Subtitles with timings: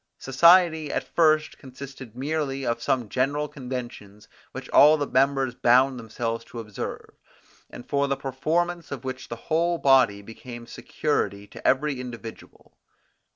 [0.17, 6.43] Society at first consisted merely of some general conventions which all the members bound themselves
[6.45, 7.11] to observe,
[7.69, 12.75] and for the performance of which the whole body became security to every individual.